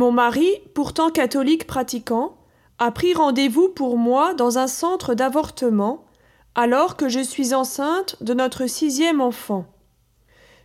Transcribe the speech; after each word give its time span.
Mon 0.00 0.12
mari, 0.12 0.48
pourtant 0.72 1.10
catholique 1.10 1.66
pratiquant, 1.66 2.38
a 2.78 2.90
pris 2.90 3.12
rendez-vous 3.12 3.68
pour 3.68 3.98
moi 3.98 4.32
dans 4.32 4.56
un 4.56 4.66
centre 4.66 5.14
d'avortement 5.14 6.06
alors 6.54 6.96
que 6.96 7.10
je 7.10 7.20
suis 7.20 7.52
enceinte 7.52 8.16
de 8.22 8.32
notre 8.32 8.66
sixième 8.66 9.20
enfant. 9.20 9.66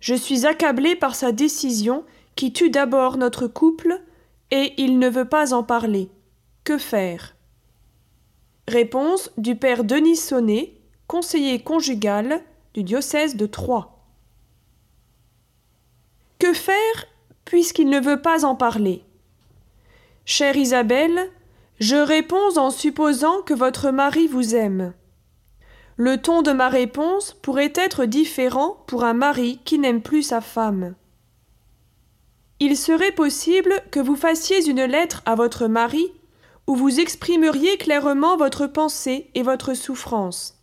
Je 0.00 0.14
suis 0.14 0.44
accablée 0.44 0.96
par 0.96 1.14
sa 1.14 1.32
décision 1.32 2.04
qui 2.36 2.52
tue 2.52 2.68
d'abord 2.68 3.16
notre 3.16 3.46
couple 3.46 4.02
et 4.50 4.74
il 4.76 4.98
ne 4.98 5.08
veut 5.08 5.30
pas 5.30 5.54
en 5.54 5.62
parler. 5.62 6.10
Que 6.62 6.76
faire? 6.76 7.34
Réponse 8.68 9.30
du 9.38 9.56
père 9.56 9.84
Denis 9.84 10.16
Sonnet, 10.16 10.74
conseiller 11.06 11.58
conjugal 11.62 12.42
du 12.74 12.82
diocèse 12.82 13.36
de 13.36 13.46
Troyes. 13.46 13.96
Que 16.38 16.52
faire 16.52 17.06
puisqu'il 17.46 17.88
ne 17.88 17.98
veut 17.98 18.20
pas 18.20 18.44
en 18.44 18.54
parler? 18.54 19.06
Chère 20.24 20.56
Isabelle, 20.56 21.30
je 21.80 21.96
réponds 21.96 22.56
en 22.56 22.70
supposant 22.70 23.42
que 23.42 23.54
votre 23.54 23.90
mari 23.90 24.28
vous 24.28 24.54
aime. 24.54 24.94
Le 25.96 26.22
ton 26.22 26.42
de 26.42 26.52
ma 26.52 26.68
réponse 26.68 27.34
pourrait 27.42 27.72
être 27.74 28.04
différent 28.04 28.84
pour 28.86 29.04
un 29.04 29.14
mari 29.14 29.58
qui 29.64 29.80
n'aime 29.80 30.00
plus 30.00 30.22
sa 30.22 30.40
femme. 30.40 30.94
Il 32.60 32.76
serait 32.76 33.10
possible 33.10 33.82
que 33.90 33.98
vous 33.98 34.14
fassiez 34.14 34.68
une 34.68 34.84
lettre 34.84 35.22
à 35.26 35.34
votre 35.34 35.66
mari 35.66 36.12
où 36.68 36.76
vous 36.76 37.00
exprimeriez 37.00 37.76
clairement 37.76 38.36
votre 38.36 38.68
pensée 38.68 39.28
et 39.34 39.42
votre 39.42 39.74
souffrance. 39.74 40.56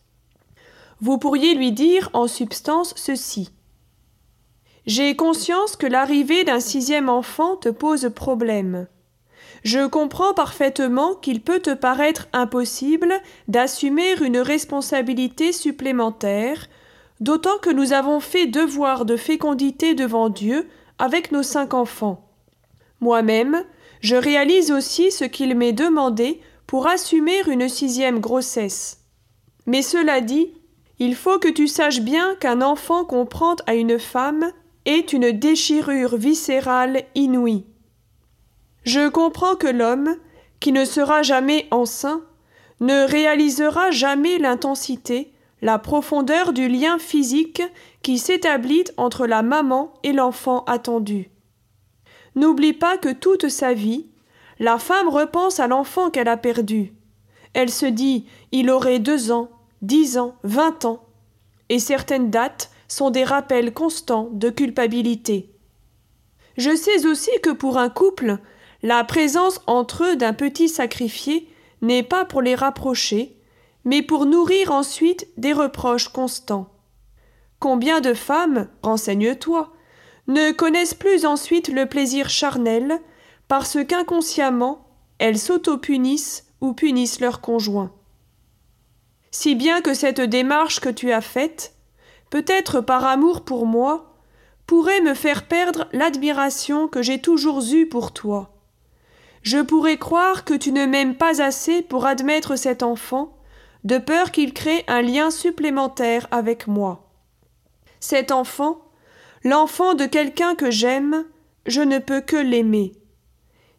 Vous 1.02 1.17
pourriez 1.17 1.53
lui 1.53 1.73
dire 1.73 2.09
en 2.14 2.28
substance 2.28 2.94
ceci. 2.95 3.50
J'ai 4.86 5.17
conscience 5.17 5.75
que 5.75 5.86
l'arrivée 5.86 6.45
d'un 6.45 6.62
sixième 6.62 7.09
enfant 7.09 7.58
te 7.58 7.69
pose 7.69 8.09
problème. 8.16 8.88
Je 9.64 9.88
comprends 9.88 10.34
parfaitement 10.34 11.16
qu'il 11.16 11.42
peut 11.42 11.60
te 11.60 11.74
paraître 11.74 12.28
impossible 12.34 13.14
d'assumer 13.48 14.16
une 14.22 14.38
responsabilité 14.38 15.52
supplémentaire, 15.52 16.68
d'autant 17.20 17.58
que 17.62 17.70
nous 17.70 17.94
avons 17.94 18.20
fait 18.20 18.48
devoir 18.48 19.06
de 19.06 19.18
fécondité 19.18 19.94
devant 19.94 20.30
Dieu 20.30 20.68
avec 20.98 21.32
nos 21.32 21.44
cinq 21.44 21.74
enfants. 21.74 22.30
Moi-même, 23.02 23.64
je 24.02 24.16
réalise 24.16 24.72
aussi 24.72 25.12
ce 25.12 25.26
qu'il 25.26 25.56
m'est 25.56 25.74
demandé 25.74 26.42
pour 26.68 26.88
assumer 26.88 27.42
une 27.48 27.68
sixième 27.68 28.20
grossesse. 28.20 29.00
Mais 29.66 29.82
cela 29.82 30.22
dit, 30.22 30.54
il 31.00 31.16
faut 31.16 31.40
que 31.40 31.48
tu 31.48 31.68
saches 31.68 32.02
bien 32.02 32.36
qu'un 32.36 32.62
enfant 32.62 33.06
qu'on 33.06 33.26
prend 33.26 33.56
à 33.68 33.76
une 33.76 34.00
femme 34.00 34.52
est 34.86 35.14
une 35.14 35.32
déchirure 35.32 36.18
viscérale 36.18 37.04
inouïe. 37.16 37.66
Je 38.92 39.08
comprends 39.08 39.56
que 39.56 39.68
l'homme, 39.68 40.16
qui 40.59 40.72
ne 40.72 40.84
sera 40.84 41.22
jamais 41.22 41.68
enceint, 41.70 42.23
ne 42.80 43.06
réalisera 43.08 43.92
jamais 43.92 44.40
l'intensité, 44.40 45.31
la 45.62 45.78
profondeur 45.78 46.54
du 46.54 46.68
lien 46.68 46.98
physique 46.98 47.62
qui 48.02 48.18
s'établit 48.18 48.86
entre 48.98 49.28
la 49.28 49.44
maman 49.44 49.94
et 50.02 50.12
l'enfant 50.12 50.64
attendu. 50.64 51.30
N'oublie 52.34 52.73
pas 52.73 52.98
que 52.98 53.14
toute 53.14 53.50
sa 53.50 53.76
vie, 53.76 54.08
la 54.58 54.80
femme 54.80 55.08
repense 55.08 55.59
à 55.59 55.68
l'enfant 55.68 56.09
qu'elle 56.09 56.28
a 56.28 56.36
perdu. 56.36 56.96
Elle 57.53 57.70
se 57.70 57.86
dit 57.86 58.26
il 58.52 58.72
aurait 58.72 58.98
deux 58.98 59.31
ans, 59.31 59.52
dix 59.84 60.18
ans, 60.18 60.34
vingt 60.42 60.84
ans, 60.86 61.03
et 61.69 61.78
certaines 61.78 62.31
dates 62.31 62.72
sont 62.88 63.12
des 63.12 63.24
rappels 63.24 63.72
constants 63.72 64.30
de 64.31 64.50
culpabilité. 64.50 65.53
Je 66.58 66.75
sais 66.75 67.06
aussi 67.06 67.30
que 67.44 67.52
pour 67.52 67.78
un 67.78 67.90
couple, 67.90 68.40
la 68.81 69.03
présence 69.03 69.62
entre 69.67 70.03
eux 70.06 70.16
d'un 70.16 70.34
petit 70.34 70.69
sacrifié 70.69 71.50
n'est 71.81 72.03
pas 72.03 72.25
pour 72.25 72.41
les 72.41 72.56
rapprocher, 72.56 73.35
mais 73.84 74.01
pour 74.01 74.25
nourrir 74.25 74.72
ensuite 74.72 75.28
des 75.38 75.53
reproches 75.53 76.09
constants. 76.09 76.69
Combien 77.59 78.00
de 78.00 78.13
femmes, 78.13 78.69
renseigne-toi, 78.84 79.73
ne 80.28 80.51
connaissent 80.51 80.94
plus 80.94 81.25
ensuite 81.25 81.68
le 81.68 81.88
plaisir 81.88 82.29
charnel 82.29 83.00
parce 83.47 83.84
qu'inconsciemment 83.84 84.85
elles 85.18 85.39
s'auto-punissent 85.39 86.45
ou 86.62 86.73
punissent 86.73 87.19
leur 87.19 87.41
conjoint. 87.41 87.91
Si 89.31 89.56
bien 89.56 89.81
que 89.81 89.94
cette 89.94 90.22
démarche 90.22 90.79
que 90.79 90.89
tu 90.89 91.12
as 91.12 91.22
faite, 91.22 91.73
peut-être 92.29 92.79
par 92.79 93.03
amour 93.06 93.44
pour 93.44 93.66
moi, 93.66 94.16
pourrait 94.66 95.01
me 95.01 95.13
faire 95.13 95.47
perdre 95.47 95.88
l'admiration 95.91 96.88
que 96.88 97.01
j'ai 97.01 97.19
toujours 97.19 97.62
eue 97.73 97.88
pour 97.88 98.13
toi 98.13 98.59
je 99.41 99.59
pourrais 99.59 99.97
croire 99.97 100.44
que 100.44 100.53
tu 100.53 100.72
ne 100.72 100.85
m'aimes 100.85 101.16
pas 101.16 101.41
assez 101.41 101.81
pour 101.81 102.05
admettre 102.05 102.55
cet 102.55 102.83
enfant, 102.83 103.38
de 103.83 103.97
peur 103.97 104.31
qu'il 104.31 104.53
crée 104.53 104.83
un 104.88 105.01
lien 105.01 105.31
supplémentaire 105.31 106.27
avec 106.31 106.67
moi. 106.67 107.09
Cet 108.00 108.31
enfant, 108.31 108.81
l'enfant 109.44 109.94
de 109.94 110.05
quelqu'un 110.05 110.55
que 110.55 110.72
j'aime, 110.72 111.25
je 111.66 111.81
ne 111.81 112.00
peux 112.00 112.22
que 112.22 112.35
l'aimer. 112.35 112.94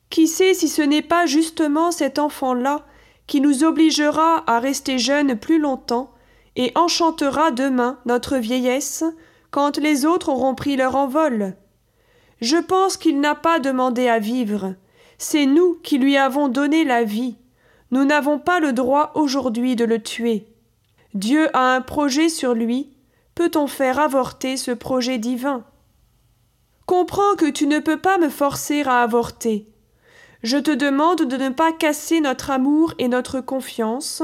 Qui 0.08 0.26
sait 0.26 0.54
si 0.54 0.68
ce 0.68 0.82
n'est 0.82 1.02
pas 1.02 1.26
justement 1.26 1.90
cet 1.90 2.18
enfant-là 2.18 2.84
qui 3.26 3.40
nous 3.40 3.62
obligera 3.62 4.42
à 4.50 4.58
rester 4.58 4.98
jeunes 4.98 5.38
plus 5.38 5.58
longtemps 5.58 6.12
et 6.56 6.72
enchantera 6.74 7.52
demain 7.52 8.00
notre 8.06 8.36
vieillesse 8.38 9.04
quand 9.50 9.78
les 9.78 10.04
autres 10.04 10.30
auront 10.30 10.54
pris 10.54 10.76
leur 10.76 10.96
envol. 10.96 11.54
Je 12.40 12.56
pense 12.56 12.96
qu'il 12.96 13.20
n'a 13.20 13.34
pas 13.34 13.60
demandé 13.60 14.08
à 14.08 14.18
vivre, 14.18 14.74
c'est 15.22 15.44
nous 15.44 15.74
qui 15.82 15.98
lui 15.98 16.16
avons 16.16 16.48
donné 16.48 16.82
la 16.82 17.04
vie. 17.04 17.36
Nous 17.90 18.06
n'avons 18.06 18.38
pas 18.38 18.58
le 18.58 18.72
droit 18.72 19.12
aujourd'hui 19.14 19.76
de 19.76 19.84
le 19.84 20.02
tuer. 20.02 20.46
Dieu 21.12 21.54
a 21.54 21.74
un 21.74 21.82
projet 21.82 22.30
sur 22.30 22.54
lui. 22.54 22.96
Peut-on 23.34 23.66
faire 23.66 23.98
avorter 23.98 24.56
ce 24.56 24.70
projet 24.70 25.18
divin? 25.18 25.62
Comprends 26.86 27.34
que 27.36 27.50
tu 27.50 27.66
ne 27.66 27.80
peux 27.80 27.98
pas 27.98 28.16
me 28.16 28.30
forcer 28.30 28.82
à 28.84 29.02
avorter. 29.02 29.68
Je 30.42 30.56
te 30.56 30.70
demande 30.70 31.26
de 31.26 31.36
ne 31.36 31.50
pas 31.50 31.72
casser 31.72 32.22
notre 32.22 32.50
amour 32.50 32.94
et 32.98 33.08
notre 33.08 33.42
confiance. 33.42 34.22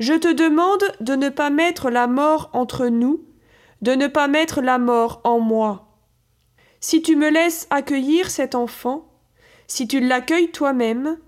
Je 0.00 0.14
te 0.14 0.32
demande 0.32 0.82
de 0.98 1.14
ne 1.14 1.28
pas 1.28 1.50
mettre 1.50 1.88
la 1.88 2.08
mort 2.08 2.50
entre 2.52 2.88
nous, 2.88 3.24
de 3.80 3.92
ne 3.92 4.08
pas 4.08 4.26
mettre 4.26 4.60
la 4.60 4.78
mort 4.78 5.20
en 5.22 5.38
moi. 5.38 6.00
Si 6.80 7.00
tu 7.00 7.14
me 7.14 7.30
laisses 7.30 7.68
accueillir 7.70 8.28
cet 8.28 8.56
enfant, 8.56 9.06
si 9.66 9.88
tu 9.88 10.00
l'accueilles 10.00 10.50
toi-même, 10.50 11.18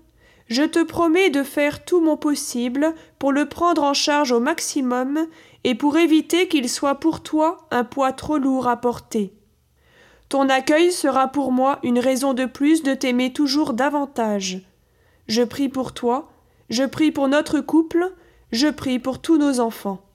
je 0.47 0.63
te 0.63 0.83
promets 0.83 1.29
de 1.29 1.43
faire 1.43 1.85
tout 1.85 2.01
mon 2.01 2.17
possible 2.17 2.93
pour 3.19 3.31
le 3.31 3.47
prendre 3.47 3.83
en 3.83 3.93
charge 3.93 4.31
au 4.31 4.39
maximum 4.39 5.27
et 5.63 5.75
pour 5.75 5.97
éviter 5.97 6.47
qu'il 6.47 6.69
soit 6.69 6.95
pour 6.95 7.21
toi 7.21 7.67
un 7.69 7.83
poids 7.83 8.13
trop 8.13 8.37
lourd 8.37 8.67
à 8.67 8.77
porter. 8.77 9.33
Ton 10.27 10.49
accueil 10.49 10.91
sera 10.91 11.27
pour 11.27 11.51
moi 11.51 11.79
une 11.83 11.99
raison 11.99 12.33
de 12.33 12.45
plus 12.45 12.83
de 12.83 12.93
t'aimer 12.93 13.33
toujours 13.33 13.73
davantage. 13.73 14.61
Je 15.27 15.43
prie 15.43 15.69
pour 15.69 15.93
toi, 15.93 16.31
je 16.69 16.83
prie 16.83 17.11
pour 17.11 17.27
notre 17.27 17.59
couple, 17.59 18.13
je 18.51 18.67
prie 18.67 18.99
pour 18.99 19.19
tous 19.21 19.37
nos 19.37 19.59
enfants. 19.59 20.08